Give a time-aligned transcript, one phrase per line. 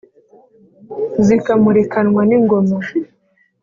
[1.25, 2.77] zikamurikanwa n’ ingoma,